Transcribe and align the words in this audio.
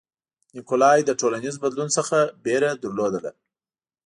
نیکولای 0.55 0.99
له 1.07 1.13
ټولنیز 1.21 1.55
بدلون 1.63 1.89
څخه 1.97 2.17
وېره 2.43 2.71
لرله. 2.97 3.31